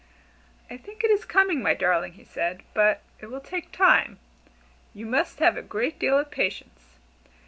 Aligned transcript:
"I 0.67 0.77
think 0.77 1.03
it 1.03 1.11
is 1.11 1.25
coming, 1.25 1.61
my 1.61 1.75
darling," 1.75 2.13
he 2.13 2.23
said, 2.23 2.63
"but 2.73 3.03
it 3.19 3.27
will 3.27 3.39
take 3.39 3.71
time, 3.71 4.17
and 4.17 4.17
you 4.95 5.05
must 5.05 5.37
have 5.37 5.57
a 5.57 5.61
great 5.61 5.99
deal 5.99 6.17
of 6.17 6.31
patience. 6.31 6.97